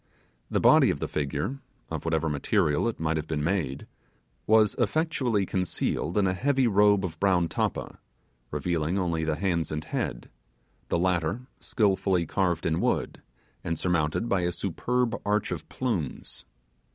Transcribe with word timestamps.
The 0.49 0.59
body 0.59 0.89
of 0.89 0.97
the 0.97 1.07
figure 1.07 1.59
of 1.91 2.05
whatever 2.05 2.27
material 2.27 2.87
it 2.87 2.99
might 2.99 3.17
have 3.17 3.27
been 3.27 3.43
made 3.43 3.85
was 4.47 4.73
effectually 4.79 5.45
concealed 5.45 6.17
in 6.17 6.25
a 6.25 6.33
heavy 6.33 6.65
robe 6.65 7.05
of 7.05 7.19
brown 7.19 7.47
tappa, 7.47 7.99
revealing; 8.49 8.97
only 8.97 9.23
the 9.23 9.35
hands 9.35 9.71
and 9.71 9.83
head; 9.83 10.31
the 10.87 10.97
latter 10.97 11.41
skilfully 11.59 12.25
carved 12.25 12.65
in 12.65 12.81
wood, 12.81 13.21
and 13.63 13.77
surmounted 13.77 14.27
by 14.27 14.41
a 14.41 14.51
superb 14.51 15.21
arch 15.23 15.51
of 15.51 15.69
plumes. 15.69 16.45